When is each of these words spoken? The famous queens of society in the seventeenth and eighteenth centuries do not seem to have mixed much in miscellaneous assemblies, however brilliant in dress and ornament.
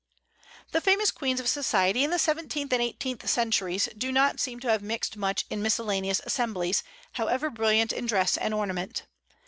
The 0.71 0.81
famous 0.81 1.11
queens 1.11 1.39
of 1.39 1.47
society 1.47 2.03
in 2.03 2.09
the 2.09 2.17
seventeenth 2.17 2.73
and 2.73 2.81
eighteenth 2.81 3.29
centuries 3.29 3.87
do 3.95 4.11
not 4.11 4.39
seem 4.39 4.59
to 4.61 4.67
have 4.71 4.81
mixed 4.81 5.15
much 5.15 5.45
in 5.47 5.61
miscellaneous 5.61 6.21
assemblies, 6.25 6.81
however 7.11 7.51
brilliant 7.51 7.93
in 7.93 8.07
dress 8.07 8.35
and 8.35 8.51
ornament. 8.51 9.03